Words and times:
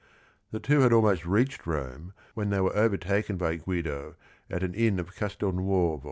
The 0.49 0.59
two 0.59 0.79
had 0.79 0.91
almost 0.91 1.27
reached 1.27 1.67
Rome 1.67 2.13
when 2.33 2.49
they 2.49 2.59
were 2.59 2.75
overtaken 2.75 3.37
by 3.37 3.57
Guido 3.57 4.15
at 4.49 4.63
an 4.63 4.73
inn 4.73 4.99
of 4.99 5.13
Castelnuovo. 5.15 5.99